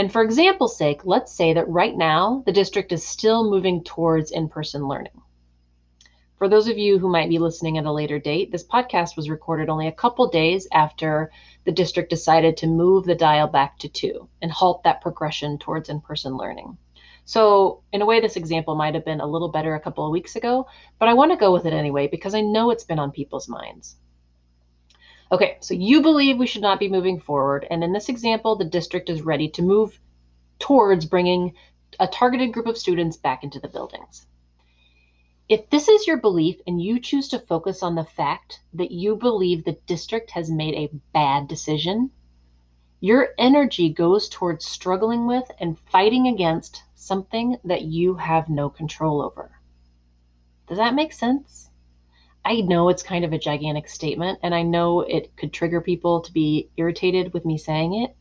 And 0.00 0.10
for 0.10 0.22
example's 0.22 0.78
sake, 0.78 1.02
let's 1.04 1.30
say 1.30 1.52
that 1.52 1.68
right 1.68 1.94
now 1.94 2.42
the 2.46 2.52
district 2.52 2.90
is 2.90 3.06
still 3.06 3.50
moving 3.50 3.84
towards 3.84 4.30
in 4.30 4.48
person 4.48 4.88
learning. 4.88 5.20
For 6.38 6.48
those 6.48 6.68
of 6.68 6.78
you 6.78 6.98
who 6.98 7.10
might 7.10 7.28
be 7.28 7.38
listening 7.38 7.76
at 7.76 7.84
a 7.84 7.92
later 7.92 8.18
date, 8.18 8.50
this 8.50 8.66
podcast 8.66 9.14
was 9.14 9.28
recorded 9.28 9.68
only 9.68 9.88
a 9.88 9.92
couple 9.92 10.26
days 10.30 10.66
after 10.72 11.30
the 11.64 11.70
district 11.70 12.08
decided 12.08 12.56
to 12.56 12.66
move 12.66 13.04
the 13.04 13.14
dial 13.14 13.46
back 13.46 13.78
to 13.80 13.90
two 13.90 14.26
and 14.40 14.50
halt 14.50 14.82
that 14.84 15.02
progression 15.02 15.58
towards 15.58 15.90
in 15.90 16.00
person 16.00 16.34
learning. 16.34 16.78
So, 17.26 17.82
in 17.92 18.00
a 18.00 18.06
way, 18.06 18.20
this 18.20 18.36
example 18.36 18.76
might 18.76 18.94
have 18.94 19.04
been 19.04 19.20
a 19.20 19.26
little 19.26 19.50
better 19.50 19.74
a 19.74 19.80
couple 19.80 20.06
of 20.06 20.12
weeks 20.12 20.34
ago, 20.34 20.66
but 20.98 21.10
I 21.10 21.12
want 21.12 21.30
to 21.32 21.36
go 21.36 21.52
with 21.52 21.66
it 21.66 21.74
anyway 21.74 22.08
because 22.08 22.34
I 22.34 22.40
know 22.40 22.70
it's 22.70 22.84
been 22.84 22.98
on 22.98 23.10
people's 23.10 23.50
minds. 23.50 23.96
Okay, 25.32 25.58
so 25.60 25.74
you 25.74 26.02
believe 26.02 26.38
we 26.38 26.46
should 26.46 26.62
not 26.62 26.80
be 26.80 26.88
moving 26.88 27.20
forward, 27.20 27.66
and 27.70 27.84
in 27.84 27.92
this 27.92 28.08
example, 28.08 28.56
the 28.56 28.64
district 28.64 29.08
is 29.08 29.22
ready 29.22 29.48
to 29.50 29.62
move 29.62 30.00
towards 30.58 31.06
bringing 31.06 31.54
a 32.00 32.08
targeted 32.08 32.52
group 32.52 32.66
of 32.66 32.76
students 32.76 33.16
back 33.16 33.44
into 33.44 33.60
the 33.60 33.68
buildings. 33.68 34.26
If 35.48 35.70
this 35.70 35.88
is 35.88 36.06
your 36.06 36.16
belief 36.16 36.60
and 36.66 36.82
you 36.82 37.00
choose 37.00 37.28
to 37.28 37.38
focus 37.38 37.82
on 37.82 37.94
the 37.94 38.04
fact 38.04 38.60
that 38.74 38.90
you 38.90 39.16
believe 39.16 39.64
the 39.64 39.78
district 39.86 40.30
has 40.32 40.50
made 40.50 40.74
a 40.74 40.94
bad 41.12 41.48
decision, 41.48 42.10
your 43.00 43.30
energy 43.38 43.88
goes 43.88 44.28
towards 44.28 44.64
struggling 44.64 45.26
with 45.26 45.50
and 45.58 45.78
fighting 45.78 46.26
against 46.26 46.82
something 46.94 47.56
that 47.64 47.82
you 47.82 48.14
have 48.14 48.48
no 48.48 48.68
control 48.68 49.22
over. 49.22 49.52
Does 50.68 50.78
that 50.78 50.94
make 50.94 51.12
sense? 51.12 51.69
I 52.44 52.62
know 52.62 52.88
it's 52.88 53.02
kind 53.02 53.24
of 53.24 53.32
a 53.32 53.38
gigantic 53.38 53.88
statement, 53.88 54.38
and 54.42 54.54
I 54.54 54.62
know 54.62 55.00
it 55.00 55.36
could 55.36 55.52
trigger 55.52 55.80
people 55.80 56.20
to 56.22 56.32
be 56.32 56.70
irritated 56.76 57.32
with 57.32 57.44
me 57.44 57.58
saying 57.58 57.94
it. 57.94 58.16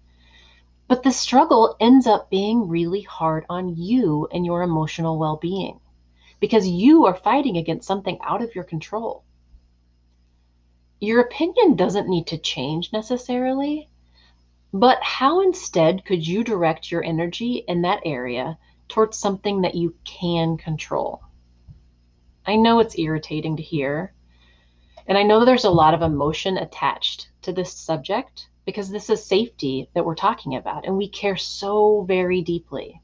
But 0.88 1.04
the 1.04 1.12
struggle 1.12 1.76
ends 1.80 2.08
up 2.08 2.30
being 2.30 2.68
really 2.68 3.02
hard 3.02 3.46
on 3.50 3.76
you 3.78 4.28
and 4.32 4.46
your 4.46 4.62
emotional 4.62 5.18
well 5.18 5.38
being 5.38 5.80
because 6.40 6.68
you 6.68 7.06
are 7.06 7.16
fighting 7.16 7.58
against 7.58 7.88
something 7.88 8.18
out 8.22 8.42
of 8.42 8.56
your 8.56 8.64
control. 8.64 9.24
Your 11.00 11.22
opinion 11.22 11.76
doesn't 11.76 12.10
need 12.10 12.28
to 12.28 12.38
change 12.38 12.92
necessarily, 12.92 13.90
but 14.74 15.02
how 15.02 15.42
instead 15.42 16.06
could 16.06 16.28
you 16.28 16.44
direct 16.44 16.92
your 16.92 17.04
energy 17.04 17.64
in 17.68 17.84
that 17.84 18.02
area 18.06 18.58
towards 18.88 19.18
something 19.18 19.62
that 19.62 19.76
you 19.76 19.96
can 20.04 20.58
control? 20.58 21.22
I 22.50 22.56
know 22.56 22.80
it's 22.80 22.98
irritating 22.98 23.58
to 23.58 23.62
hear, 23.62 24.12
and 25.06 25.20
I 25.20 25.22
know 25.22 25.46
there's 25.46 25.66
a 25.66 25.70
lot 25.70 25.94
of 25.94 26.02
emotion 26.02 26.58
attached 26.58 27.30
to 27.44 27.54
this 27.54 27.72
subject 27.72 28.50
because 28.66 28.90
this 28.90 29.08
is 29.12 29.24
safety 29.24 29.88
that 29.94 30.04
we're 30.04 30.16
talking 30.16 30.56
about, 30.56 30.84
and 30.84 30.98
we 30.98 31.10
care 31.10 31.38
so 31.38 32.02
very 32.08 32.42
deeply. 32.42 33.04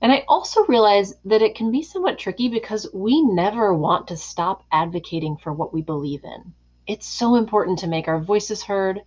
And 0.00 0.10
I 0.10 0.24
also 0.26 0.66
realize 0.66 1.14
that 1.24 1.40
it 1.40 1.54
can 1.54 1.70
be 1.70 1.84
somewhat 1.84 2.18
tricky 2.18 2.48
because 2.48 2.92
we 2.92 3.22
never 3.22 3.72
want 3.72 4.08
to 4.08 4.16
stop 4.16 4.64
advocating 4.72 5.36
for 5.36 5.52
what 5.52 5.72
we 5.72 5.82
believe 5.82 6.24
in. 6.24 6.54
It's 6.88 7.06
so 7.06 7.36
important 7.36 7.78
to 7.78 7.86
make 7.86 8.08
our 8.08 8.18
voices 8.18 8.64
heard, 8.64 9.02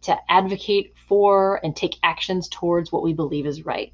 to 0.00 0.16
advocate 0.30 0.94
for 1.08 1.60
and 1.62 1.76
take 1.76 1.98
actions 2.02 2.48
towards 2.48 2.90
what 2.90 3.02
we 3.02 3.12
believe 3.12 3.44
is 3.44 3.66
right. 3.66 3.92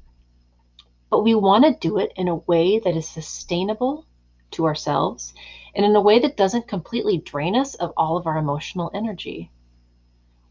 But 1.09 1.23
we 1.23 1.33
want 1.35 1.65
to 1.65 1.87
do 1.87 1.97
it 1.97 2.13
in 2.15 2.27
a 2.27 2.35
way 2.35 2.79
that 2.79 2.95
is 2.95 3.07
sustainable 3.07 4.05
to 4.51 4.65
ourselves 4.65 5.33
and 5.73 5.85
in 5.85 5.95
a 5.95 6.01
way 6.01 6.19
that 6.19 6.37
doesn't 6.37 6.67
completely 6.67 7.17
drain 7.17 7.55
us 7.55 7.75
of 7.75 7.93
all 7.97 8.17
of 8.17 8.27
our 8.27 8.37
emotional 8.37 8.91
energy. 8.93 9.51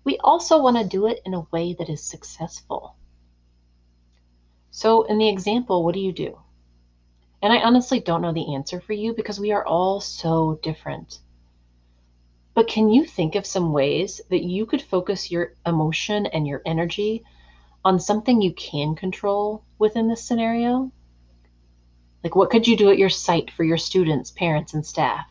We 0.05 0.19
also 0.19 0.61
want 0.61 0.77
to 0.77 0.85
do 0.85 1.07
it 1.07 1.21
in 1.25 1.35
a 1.35 1.47
way 1.51 1.75
that 1.75 1.89
is 1.89 2.03
successful. 2.03 2.95
So, 4.71 5.03
in 5.03 5.19
the 5.19 5.29
example, 5.29 5.85
what 5.85 5.95
do 5.95 6.01
you 6.01 6.13
do? 6.13 6.39
And 7.43 7.53
I 7.53 7.63
honestly 7.63 8.01
don't 8.01 8.23
know 8.23 8.33
the 8.33 8.55
answer 8.55 8.81
for 8.81 8.93
you 8.93 9.15
because 9.15 9.39
we 9.39 9.53
are 9.53 9.65
all 9.65 10.01
so 10.01 10.59
different. 10.63 11.21
But 12.55 12.69
can 12.69 12.89
you 12.89 13.05
think 13.05 13.35
of 13.35 13.47
some 13.47 13.73
ways 13.73 14.21
that 14.31 14.43
you 14.43 14.67
could 14.67 14.83
focus 14.83 15.31
your 15.31 15.55
emotion 15.65 16.27
and 16.27 16.47
your 16.47 16.63
energy 16.67 17.25
on 17.85 18.01
something 18.01 18.43
you 18.43 18.53
can 18.53 18.95
control 18.95 19.65
within 19.79 20.09
this 20.09 20.23
scenario? 20.23 20.91
Like, 22.25 22.35
what 22.35 22.51
could 22.51 22.67
you 22.67 22.77
do 22.77 22.91
at 22.91 22.99
your 22.99 23.09
site 23.09 23.51
for 23.51 23.65
your 23.65 23.79
students, 23.79 24.31
parents, 24.31 24.75
and 24.75 24.85
staff 24.85 25.27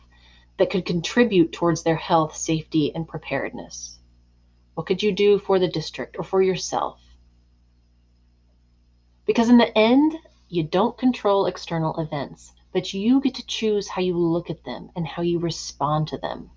that 0.56 0.70
could 0.70 0.86
contribute 0.86 1.52
towards 1.52 1.82
their 1.82 1.96
health, 1.96 2.34
safety, 2.34 2.94
and 2.94 3.06
preparedness? 3.06 3.98
What 4.74 4.86
could 4.86 5.02
you 5.02 5.12
do 5.12 5.38
for 5.38 5.58
the 5.58 5.68
district 5.68 6.16
or 6.18 6.24
for 6.24 6.40
yourself? 6.40 7.00
Because 9.26 9.48
in 9.50 9.58
the 9.58 9.76
end, 9.76 10.16
you 10.48 10.62
don't 10.62 10.96
control 10.96 11.46
external 11.46 11.98
events, 12.00 12.52
but 12.72 12.94
you 12.94 13.20
get 13.20 13.34
to 13.34 13.46
choose 13.46 13.88
how 13.88 14.00
you 14.00 14.16
look 14.16 14.48
at 14.48 14.64
them 14.64 14.90
and 14.96 15.06
how 15.06 15.22
you 15.22 15.38
respond 15.38 16.08
to 16.08 16.16
them. 16.16 16.50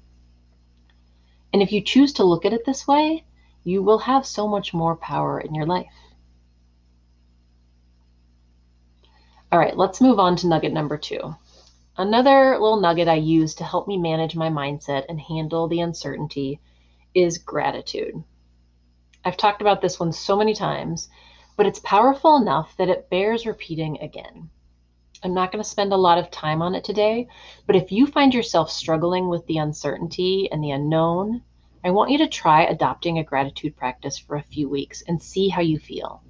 And 1.52 1.62
if 1.62 1.72
you 1.74 1.82
choose 1.82 2.14
to 2.14 2.24
look 2.24 2.46
at 2.46 2.54
it 2.54 2.66
this 2.66 2.88
way, 2.88 3.26
you 3.64 3.84
will 3.84 4.00
have 4.00 4.26
so 4.26 4.48
much 4.48 4.74
more 4.74 4.96
power 4.96 5.40
in 5.40 5.54
your 5.54 5.66
life. 5.66 5.94
All 9.52 9.60
right, 9.60 9.76
let's 9.76 10.02
move 10.02 10.20
on 10.20 10.36
to 10.38 10.48
nugget 10.48 10.72
number 10.72 10.98
two. 10.98 11.36
Another 11.98 12.58
little 12.58 12.80
nugget 12.80 13.08
I 13.08 13.16
use 13.16 13.54
to 13.56 13.66
help 13.66 13.88
me 13.88 13.98
manage 13.98 14.36
my 14.36 14.50
mindset 14.50 15.06
and 15.10 15.20
handle 15.20 15.68
the 15.68 15.82
uncertainty 15.82 16.60
is 17.14 17.38
gratitude. 17.38 18.24
I've 19.26 19.38
talked 19.38 19.62
about 19.62 19.82
this 19.82 20.00
one 20.00 20.14
so 20.14 20.38
many 20.38 20.54
times, 20.54 21.10
but 21.58 21.66
it's 21.66 21.80
powerful 21.80 22.38
enough 22.38 22.76
that 22.78 22.90
it 22.90 23.10
bears 23.10 23.46
repeating 23.46 24.00
again. 24.00 24.50
I'm 25.24 25.34
not 25.34 25.52
going 25.52 25.64
to 25.64 25.70
spend 25.70 25.94
a 25.94 25.98
lot 25.98 26.18
of 26.18 26.32
time 26.32 26.62
on 26.62 26.74
it 26.74 26.84
today, 26.84 27.28
but 27.68 27.76
if 27.76 27.92
you 27.92 28.08
find 28.08 28.34
yourself 28.34 28.72
struggling 28.72 29.28
with 29.28 29.46
the 29.46 29.58
uncertainty 29.58 30.50
and 30.52 30.64
the 30.64 30.72
unknown, 30.72 31.44
I 31.84 31.90
want 31.90 32.12
you 32.12 32.20
to 32.20 32.28
try 32.28 32.64
adopting 32.64 33.18
a 33.18 33.24
gratitude 33.24 33.76
practice 33.76 34.16
for 34.18 34.36
a 34.36 34.44
few 34.44 34.70
weeks 34.70 35.02
and 35.08 35.20
see 35.20 35.50
how 35.50 35.62
you 35.62 35.80
feel. 35.80 36.22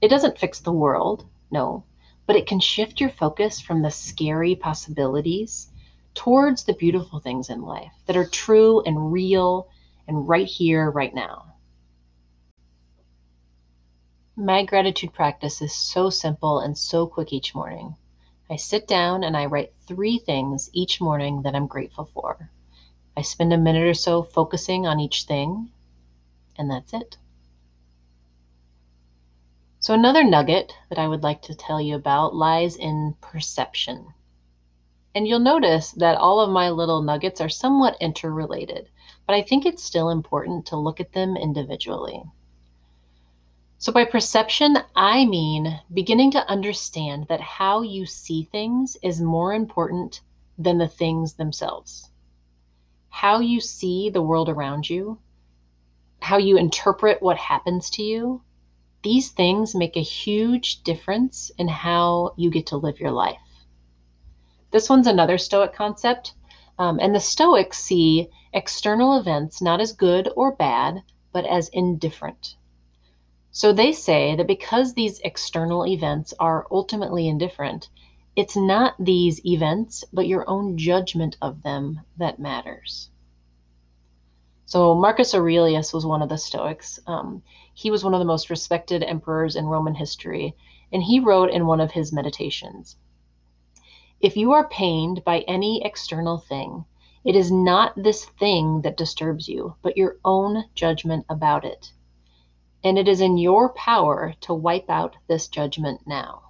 It 0.00 0.08
doesn't 0.08 0.38
fix 0.38 0.58
the 0.58 0.72
world, 0.72 1.24
no, 1.52 1.84
but 2.26 2.34
it 2.34 2.48
can 2.48 2.58
shift 2.58 3.00
your 3.00 3.10
focus 3.10 3.60
from 3.60 3.82
the 3.82 3.92
scary 3.92 4.56
possibilities 4.56 5.70
towards 6.14 6.64
the 6.64 6.74
beautiful 6.74 7.20
things 7.20 7.48
in 7.48 7.62
life 7.62 7.92
that 8.06 8.16
are 8.16 8.26
true 8.26 8.82
and 8.82 9.12
real 9.12 9.68
and 10.08 10.28
right 10.28 10.48
here, 10.48 10.90
right 10.90 11.14
now. 11.14 11.54
My 14.34 14.64
gratitude 14.64 15.12
practice 15.12 15.62
is 15.62 15.74
so 15.74 16.10
simple 16.10 16.58
and 16.58 16.76
so 16.76 17.06
quick 17.06 17.32
each 17.32 17.54
morning. 17.54 17.94
I 18.48 18.56
sit 18.56 18.88
down 18.88 19.22
and 19.22 19.36
I 19.36 19.46
write 19.46 19.74
three 19.86 20.18
things 20.18 20.70
each 20.72 21.00
morning 21.00 21.42
that 21.42 21.54
I'm 21.54 21.68
grateful 21.68 22.06
for. 22.06 22.50
I 23.16 23.22
spend 23.22 23.52
a 23.52 23.58
minute 23.58 23.86
or 23.86 23.94
so 23.94 24.22
focusing 24.22 24.86
on 24.86 25.00
each 25.00 25.24
thing, 25.24 25.70
and 26.56 26.70
that's 26.70 26.92
it. 26.92 27.16
So, 29.80 29.94
another 29.94 30.22
nugget 30.22 30.74
that 30.90 30.98
I 30.98 31.08
would 31.08 31.22
like 31.22 31.40
to 31.42 31.54
tell 31.54 31.80
you 31.80 31.96
about 31.96 32.34
lies 32.34 32.76
in 32.76 33.14
perception. 33.22 34.12
And 35.14 35.26
you'll 35.26 35.40
notice 35.40 35.90
that 35.92 36.18
all 36.18 36.38
of 36.38 36.50
my 36.50 36.68
little 36.68 37.00
nuggets 37.00 37.40
are 37.40 37.48
somewhat 37.48 37.96
interrelated, 37.98 38.90
but 39.26 39.34
I 39.34 39.40
think 39.40 39.64
it's 39.64 39.82
still 39.82 40.10
important 40.10 40.66
to 40.66 40.76
look 40.76 41.00
at 41.00 41.12
them 41.12 41.36
individually. 41.36 42.22
So, 43.78 43.90
by 43.90 44.04
perception, 44.04 44.76
I 44.94 45.24
mean 45.24 45.80
beginning 45.94 46.30
to 46.32 46.46
understand 46.50 47.26
that 47.28 47.40
how 47.40 47.80
you 47.80 48.04
see 48.04 48.42
things 48.44 48.98
is 49.02 49.22
more 49.22 49.54
important 49.54 50.20
than 50.58 50.76
the 50.76 50.88
things 50.88 51.32
themselves. 51.32 52.09
How 53.10 53.40
you 53.40 53.60
see 53.60 54.08
the 54.08 54.22
world 54.22 54.48
around 54.48 54.88
you, 54.88 55.18
how 56.20 56.38
you 56.38 56.56
interpret 56.56 57.20
what 57.20 57.36
happens 57.36 57.90
to 57.90 58.02
you, 58.02 58.42
these 59.02 59.30
things 59.30 59.74
make 59.74 59.96
a 59.96 60.02
huge 60.02 60.82
difference 60.82 61.50
in 61.58 61.68
how 61.68 62.34
you 62.36 62.50
get 62.50 62.66
to 62.66 62.76
live 62.76 63.00
your 63.00 63.10
life. 63.10 63.40
This 64.70 64.88
one's 64.88 65.06
another 65.06 65.38
Stoic 65.38 65.72
concept. 65.72 66.34
Um, 66.78 66.98
and 67.00 67.14
the 67.14 67.20
Stoics 67.20 67.78
see 67.78 68.28
external 68.52 69.18
events 69.18 69.60
not 69.60 69.80
as 69.80 69.92
good 69.92 70.30
or 70.36 70.52
bad, 70.52 71.02
but 71.32 71.44
as 71.46 71.68
indifferent. 71.70 72.56
So 73.52 73.72
they 73.72 73.92
say 73.92 74.36
that 74.36 74.46
because 74.46 74.94
these 74.94 75.18
external 75.20 75.86
events 75.86 76.32
are 76.38 76.66
ultimately 76.70 77.26
indifferent, 77.26 77.88
it's 78.36 78.56
not 78.56 78.94
these 78.98 79.44
events, 79.44 80.04
but 80.12 80.26
your 80.26 80.48
own 80.48 80.78
judgment 80.78 81.36
of 81.42 81.62
them 81.62 82.00
that 82.16 82.38
matters. 82.38 83.10
So 84.66 84.94
Marcus 84.94 85.34
Aurelius 85.34 85.92
was 85.92 86.06
one 86.06 86.22
of 86.22 86.28
the 86.28 86.38
Stoics. 86.38 87.00
Um, 87.06 87.42
he 87.74 87.90
was 87.90 88.04
one 88.04 88.14
of 88.14 88.20
the 88.20 88.24
most 88.24 88.50
respected 88.50 89.02
emperors 89.02 89.56
in 89.56 89.66
Roman 89.66 89.94
history, 89.94 90.54
and 90.92 91.02
he 91.02 91.20
wrote 91.20 91.50
in 91.50 91.66
one 91.66 91.80
of 91.80 91.92
his 91.92 92.12
meditations 92.12 92.96
If 94.20 94.36
you 94.36 94.52
are 94.52 94.68
pained 94.68 95.24
by 95.24 95.40
any 95.40 95.84
external 95.84 96.38
thing, 96.38 96.84
it 97.24 97.34
is 97.34 97.50
not 97.50 97.94
this 97.96 98.24
thing 98.24 98.82
that 98.82 98.96
disturbs 98.96 99.48
you, 99.48 99.74
but 99.82 99.96
your 99.96 100.18
own 100.24 100.64
judgment 100.74 101.26
about 101.28 101.64
it 101.64 101.92
and 102.82 102.98
it 102.98 103.08
is 103.08 103.20
in 103.20 103.36
your 103.36 103.72
power 103.74 104.34
to 104.40 104.54
wipe 104.54 104.88
out 104.88 105.16
this 105.28 105.48
judgment 105.48 106.00
now. 106.06 106.49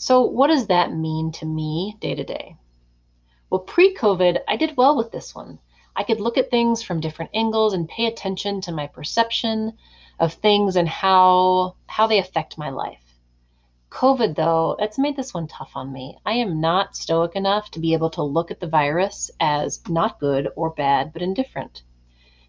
So, 0.00 0.22
what 0.22 0.46
does 0.46 0.68
that 0.68 0.94
mean 0.94 1.32
to 1.32 1.44
me 1.44 1.96
day 1.98 2.14
to 2.14 2.22
day? 2.22 2.56
Well, 3.50 3.58
pre 3.58 3.96
COVID, 3.96 4.38
I 4.46 4.54
did 4.54 4.76
well 4.76 4.96
with 4.96 5.10
this 5.10 5.34
one. 5.34 5.58
I 5.96 6.04
could 6.04 6.20
look 6.20 6.38
at 6.38 6.52
things 6.52 6.84
from 6.84 7.00
different 7.00 7.32
angles 7.34 7.74
and 7.74 7.88
pay 7.88 8.06
attention 8.06 8.60
to 8.60 8.70
my 8.70 8.86
perception 8.86 9.76
of 10.20 10.34
things 10.34 10.76
and 10.76 10.88
how 10.88 11.74
how 11.88 12.06
they 12.06 12.20
affect 12.20 12.56
my 12.56 12.70
life. 12.70 13.18
COVID 13.90 14.36
though, 14.36 14.76
that's 14.78 15.00
made 15.00 15.16
this 15.16 15.34
one 15.34 15.48
tough 15.48 15.72
on 15.74 15.92
me. 15.92 16.16
I 16.24 16.34
am 16.34 16.60
not 16.60 16.94
stoic 16.94 17.34
enough 17.34 17.72
to 17.72 17.80
be 17.80 17.92
able 17.92 18.10
to 18.10 18.22
look 18.22 18.52
at 18.52 18.60
the 18.60 18.68
virus 18.68 19.32
as 19.40 19.82
not 19.88 20.20
good 20.20 20.48
or 20.54 20.70
bad, 20.70 21.12
but 21.12 21.22
indifferent 21.22 21.82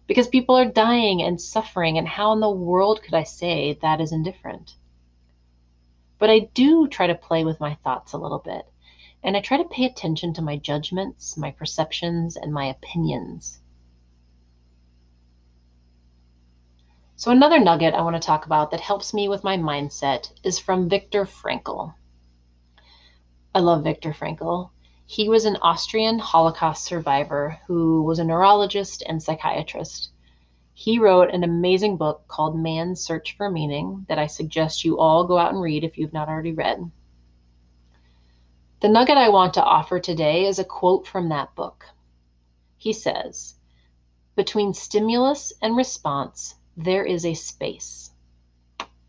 because 0.06 0.28
people 0.28 0.56
are 0.56 0.64
dying 0.66 1.20
and 1.20 1.40
suffering, 1.40 1.98
and 1.98 2.06
how 2.06 2.32
in 2.32 2.38
the 2.38 2.48
world 2.48 3.02
could 3.02 3.14
I 3.14 3.24
say 3.24 3.76
that 3.82 4.00
is 4.00 4.12
indifferent? 4.12 4.76
But 6.20 6.30
I 6.30 6.50
do 6.54 6.86
try 6.86 7.08
to 7.08 7.14
play 7.16 7.44
with 7.44 7.58
my 7.58 7.74
thoughts 7.82 8.12
a 8.12 8.18
little 8.18 8.38
bit, 8.38 8.66
and 9.22 9.36
I 9.36 9.40
try 9.40 9.56
to 9.56 9.64
pay 9.64 9.86
attention 9.86 10.34
to 10.34 10.42
my 10.42 10.56
judgments, 10.56 11.36
my 11.36 11.50
perceptions, 11.50 12.36
and 12.36 12.52
my 12.52 12.66
opinions. 12.66 13.58
So, 17.16 17.30
another 17.30 17.58
nugget 17.58 17.94
I 17.94 18.02
want 18.02 18.16
to 18.16 18.26
talk 18.26 18.46
about 18.46 18.70
that 18.70 18.80
helps 18.80 19.12
me 19.12 19.28
with 19.28 19.44
my 19.44 19.56
mindset 19.56 20.30
is 20.44 20.58
from 20.58 20.88
Viktor 20.88 21.24
Frankl. 21.24 21.94
I 23.54 23.60
love 23.60 23.82
Viktor 23.82 24.12
Frankl. 24.12 24.70
He 25.06 25.28
was 25.28 25.46
an 25.46 25.56
Austrian 25.62 26.18
Holocaust 26.18 26.84
survivor 26.84 27.58
who 27.66 28.02
was 28.02 28.18
a 28.18 28.24
neurologist 28.24 29.02
and 29.06 29.22
psychiatrist. 29.22 30.10
He 30.80 30.98
wrote 30.98 31.28
an 31.28 31.44
amazing 31.44 31.98
book 31.98 32.26
called 32.26 32.58
Man's 32.58 33.02
Search 33.02 33.36
for 33.36 33.50
Meaning 33.50 34.06
that 34.08 34.18
I 34.18 34.26
suggest 34.26 34.82
you 34.82 34.98
all 34.98 35.26
go 35.26 35.36
out 35.36 35.52
and 35.52 35.60
read 35.60 35.84
if 35.84 35.98
you've 35.98 36.14
not 36.14 36.30
already 36.30 36.54
read. 36.54 36.90
The 38.80 38.88
nugget 38.88 39.18
I 39.18 39.28
want 39.28 39.52
to 39.52 39.62
offer 39.62 40.00
today 40.00 40.46
is 40.46 40.58
a 40.58 40.64
quote 40.64 41.06
from 41.06 41.28
that 41.28 41.54
book. 41.54 41.84
He 42.78 42.94
says, 42.94 43.56
Between 44.34 44.72
stimulus 44.72 45.52
and 45.60 45.76
response, 45.76 46.54
there 46.78 47.04
is 47.04 47.26
a 47.26 47.34
space. 47.34 48.12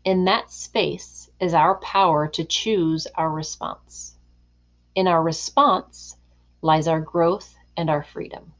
In 0.04 0.26
that 0.26 0.50
space 0.50 1.30
is 1.40 1.54
our 1.54 1.76
power 1.76 2.28
to 2.28 2.44
choose 2.44 3.06
our 3.14 3.30
response. 3.30 4.18
In 4.94 5.08
our 5.08 5.22
response 5.22 6.18
lies 6.60 6.86
our 6.86 7.00
growth 7.00 7.56
and 7.78 7.88
our 7.88 8.02
freedom. 8.02 8.52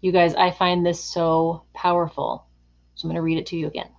You 0.00 0.12
guys, 0.12 0.34
I 0.34 0.52
find 0.52 0.86
this 0.86 1.02
so 1.02 1.64
powerful. 1.74 2.46
So 2.94 3.06
I'm 3.06 3.10
going 3.10 3.16
to 3.16 3.22
read 3.22 3.38
it 3.38 3.46
to 3.46 3.56
you 3.56 3.66
again. 3.66 3.90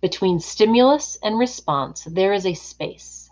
Between 0.00 0.40
stimulus 0.40 1.18
and 1.22 1.38
response, 1.38 2.04
there 2.04 2.32
is 2.32 2.46
a 2.46 2.54
space. 2.54 3.30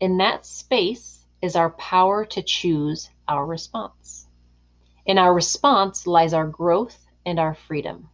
In 0.00 0.18
that 0.18 0.46
space 0.46 1.26
is 1.42 1.56
our 1.56 1.70
power 1.70 2.24
to 2.26 2.42
choose 2.42 3.10
our 3.28 3.44
response. 3.44 4.26
In 5.04 5.18
our 5.18 5.34
response 5.34 6.06
lies 6.06 6.32
our 6.32 6.46
growth 6.46 7.06
and 7.26 7.38
our 7.38 7.54
freedom. 7.54 8.08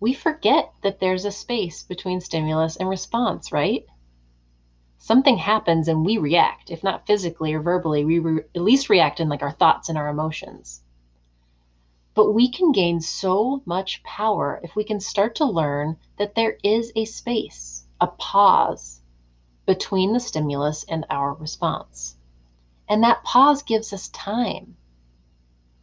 We 0.00 0.12
forget 0.12 0.72
that 0.82 1.00
there's 1.00 1.24
a 1.24 1.30
space 1.30 1.82
between 1.82 2.20
stimulus 2.20 2.76
and 2.76 2.88
response, 2.88 3.52
right? 3.52 3.86
Something 5.02 5.36
happens 5.36 5.88
and 5.88 6.06
we 6.06 6.16
react, 6.16 6.70
if 6.70 6.84
not 6.84 7.08
physically 7.08 7.52
or 7.52 7.60
verbally, 7.60 8.04
we 8.04 8.20
re- 8.20 8.44
at 8.54 8.62
least 8.62 8.88
react 8.88 9.18
in 9.18 9.28
like 9.28 9.42
our 9.42 9.50
thoughts 9.50 9.88
and 9.88 9.98
our 9.98 10.08
emotions. 10.08 10.80
But 12.14 12.30
we 12.30 12.48
can 12.48 12.70
gain 12.70 13.00
so 13.00 13.62
much 13.66 14.04
power 14.04 14.60
if 14.62 14.76
we 14.76 14.84
can 14.84 15.00
start 15.00 15.34
to 15.36 15.44
learn 15.44 15.96
that 16.18 16.36
there 16.36 16.56
is 16.62 16.92
a 16.94 17.04
space, 17.04 17.84
a 18.00 18.06
pause 18.06 19.00
between 19.66 20.12
the 20.12 20.20
stimulus 20.20 20.84
and 20.84 21.04
our 21.10 21.34
response. 21.34 22.16
And 22.88 23.02
that 23.02 23.24
pause 23.24 23.64
gives 23.64 23.92
us 23.92 24.06
time. 24.08 24.76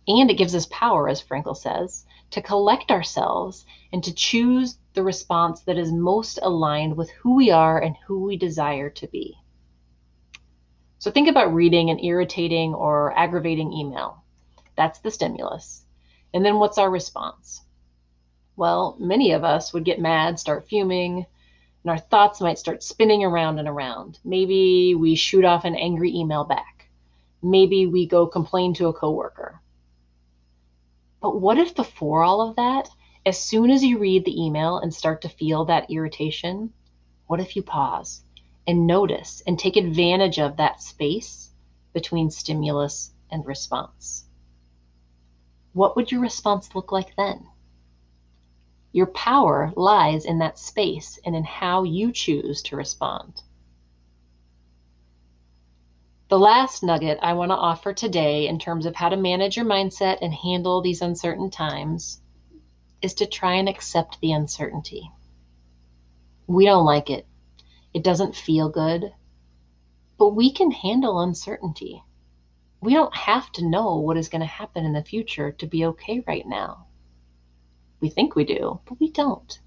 And 0.08 0.32
it 0.32 0.38
gives 0.38 0.56
us 0.56 0.66
power, 0.68 1.10
as 1.10 1.22
Frankl 1.22 1.58
says, 1.58 2.06
to 2.32 2.42
collect 2.42 2.92
ourselves 2.92 3.66
and 3.92 4.04
to 4.04 4.14
choose 4.14 4.78
the 4.94 5.04
response 5.04 5.62
that 5.62 5.78
is 5.78 5.92
most 5.92 6.40
aligned 6.42 6.96
with 6.96 7.10
who 7.12 7.36
we 7.36 7.52
are 7.52 7.80
and 7.82 7.96
who 8.06 8.24
we 8.24 8.38
desire 8.38 8.90
to 8.90 9.08
be. 9.08 9.38
So 11.00 11.12
think 11.12 11.28
about 11.30 11.54
reading 11.54 11.90
an 11.90 12.04
irritating 12.04 12.74
or 12.74 13.18
aggravating 13.18 13.72
email. 13.72 14.24
That's 14.76 15.00
the 15.00 15.12
stimulus. 15.12 15.86
And 16.34 16.46
then 16.46 16.60
what's 16.60 16.78
our 16.78 16.90
response? 16.90 17.62
Well, 18.56 18.98
many 19.00 19.32
of 19.32 19.44
us 19.46 19.74
would 19.74 19.86
get 19.86 20.02
mad, 20.02 20.38
start 20.38 20.68
fuming, 20.68 21.26
and 21.84 21.92
our 21.92 21.98
thoughts 21.98 22.42
might 22.42 22.60
start 22.60 22.84
spinning 22.84 23.24
around 23.24 23.60
and 23.60 23.68
around. 23.68 24.20
Maybe 24.26 24.96
we 24.96 25.16
shoot 25.16 25.46
off 25.46 25.64
an 25.64 25.76
angry 25.76 26.14
email 26.14 26.44
back. 26.44 26.90
Maybe 27.42 27.86
we 27.86 28.06
go 28.06 28.28
complain 28.28 28.74
to 28.76 28.88
a 28.88 28.94
coworker. 28.94 29.62
But 31.22 31.40
what 31.42 31.58
if 31.58 31.76
before 31.76 32.24
all 32.24 32.42
of 32.42 32.56
that, 32.56 32.90
as 33.26 33.38
soon 33.38 33.70
as 33.70 33.84
you 33.84 33.98
read 33.98 34.24
the 34.24 34.42
email 34.42 34.78
and 34.78 34.94
start 34.94 35.22
to 35.22 35.30
feel 35.30 35.66
that 35.66 35.92
irritation, 35.92 36.74
what 37.28 37.40
if 37.40 37.56
you 37.56 37.62
pause 37.62 38.24
and 38.66 38.88
notice 38.88 39.42
and 39.46 39.60
take 39.60 39.76
advantage 39.76 40.40
of 40.40 40.58
that 40.58 40.82
space 40.82 41.52
between 41.94 42.30
stimulus 42.30 43.14
and 43.30 43.46
response? 43.46 44.26
What 45.74 45.96
would 45.96 46.12
your 46.12 46.22
response 46.22 46.74
look 46.74 46.92
like 46.92 47.16
then? 47.16 47.48
Your 48.92 49.08
power 49.08 49.72
lies 49.76 50.26
in 50.26 50.40
that 50.40 50.58
space 50.58 51.20
and 51.26 51.36
in 51.36 51.44
how 51.44 51.84
you 51.84 52.12
choose 52.12 52.62
to 52.64 52.76
respond. 52.76 53.44
The 56.30 56.38
last 56.38 56.84
nugget 56.84 57.18
I 57.24 57.34
want 57.34 57.50
to 57.50 57.56
offer 57.56 57.92
today 57.92 58.48
in 58.48 58.60
terms 58.60 58.86
of 58.86 58.96
how 58.96 59.10
to 59.10 59.18
manage 59.18 59.58
your 59.58 59.66
mindset 59.66 60.20
and 60.22 60.32
handle 60.32 60.80
these 60.80 61.02
uncertain 61.02 61.50
times 61.50 62.22
is 63.02 63.16
to 63.16 63.26
try 63.26 63.56
and 63.56 63.68
accept 63.68 64.22
the 64.22 64.32
uncertainty. 64.32 65.10
We 66.46 66.66
don't 66.66 66.86
like 66.86 67.10
it, 67.10 67.26
it 67.96 68.04
doesn't 68.04 68.36
feel 68.36 68.70
good, 68.70 69.12
but 70.20 70.36
we 70.36 70.52
can 70.52 70.70
handle 70.70 71.20
uncertainty. 71.20 72.04
We 72.80 72.94
don't 72.94 73.16
have 73.16 73.52
to 73.54 73.68
know 73.68 73.96
what 73.96 74.18
is 74.18 74.30
going 74.30 74.42
to 74.42 74.46
happen 74.46 74.86
in 74.86 74.94
the 74.94 75.04
future 75.04 75.52
to 75.54 75.66
be 75.66 75.84
okay 75.86 76.24
right 76.28 76.46
now. 76.46 76.86
We 78.02 78.10
think 78.10 78.36
we 78.36 78.44
do, 78.44 78.82
but 78.86 79.00
we 79.00 79.10
don't. 79.10 79.60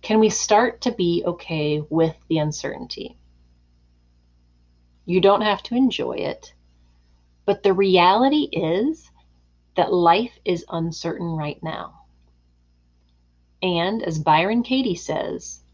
Can 0.00 0.18
we 0.18 0.30
start 0.30 0.80
to 0.80 0.92
be 0.92 1.22
okay 1.26 1.82
with 1.90 2.16
the 2.28 2.38
uncertainty? 2.38 3.18
You 5.10 5.20
don't 5.20 5.42
have 5.42 5.60
to 5.64 5.74
enjoy 5.74 6.18
it. 6.18 6.54
But 7.44 7.64
the 7.64 7.72
reality 7.72 8.48
is 8.52 9.10
that 9.74 9.92
life 9.92 10.38
is 10.44 10.64
uncertain 10.68 11.34
right 11.34 11.60
now. 11.64 12.02
And 13.60 14.04
as 14.04 14.20
Byron 14.20 14.62
Katie 14.62 14.94
says, 14.94 15.64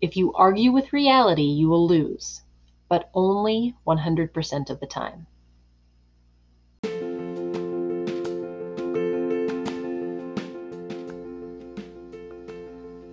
if 0.00 0.16
you 0.16 0.32
argue 0.32 0.72
with 0.72 0.94
reality, 0.94 1.42
you 1.42 1.68
will 1.68 1.86
lose, 1.86 2.40
but 2.88 3.10
only 3.12 3.74
100% 3.86 4.70
of 4.70 4.80
the 4.80 4.86
time. 4.86 5.26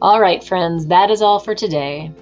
All 0.02 0.22
right, 0.22 0.41
friends, 0.41 0.88
that 0.88 1.12
is 1.12 1.22
all 1.22 1.41
for 1.41 1.54
today. 1.54 2.13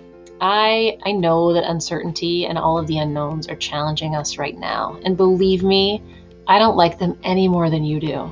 I 0.41 0.97
I 1.05 1.11
know 1.11 1.53
that 1.53 1.69
uncertainty 1.69 2.47
and 2.47 2.57
all 2.57 2.79
of 2.79 2.87
the 2.87 2.97
unknowns 2.97 3.47
are 3.47 3.55
challenging 3.55 4.15
us 4.15 4.39
right 4.39 4.57
now, 4.57 4.99
and 5.05 5.15
believe 5.15 5.61
me, 5.61 6.01
I 6.47 6.57
don't 6.57 6.75
like 6.75 6.97
them 6.97 7.19
any 7.23 7.47
more 7.47 7.69
than 7.69 7.83
you 7.83 7.99
do. 7.99 8.31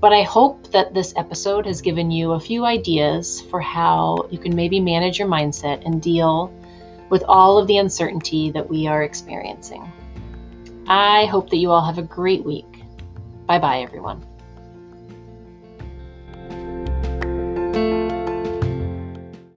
But 0.00 0.12
I 0.12 0.22
hope 0.22 0.70
that 0.70 0.94
this 0.94 1.12
episode 1.16 1.66
has 1.66 1.80
given 1.80 2.12
you 2.12 2.32
a 2.32 2.40
few 2.40 2.64
ideas 2.64 3.40
for 3.50 3.60
how 3.60 4.28
you 4.30 4.38
can 4.38 4.54
maybe 4.54 4.78
manage 4.78 5.18
your 5.18 5.26
mindset 5.26 5.84
and 5.84 6.00
deal 6.00 6.52
with 7.10 7.24
all 7.26 7.58
of 7.58 7.66
the 7.66 7.78
uncertainty 7.78 8.52
that 8.52 8.68
we 8.68 8.86
are 8.86 9.02
experiencing. 9.02 9.90
I 10.86 11.24
hope 11.24 11.50
that 11.50 11.56
you 11.56 11.72
all 11.72 11.84
have 11.84 11.98
a 11.98 12.02
great 12.02 12.44
week. 12.44 12.84
Bye 13.46 13.58
bye, 13.58 13.80
everyone. 13.80 14.24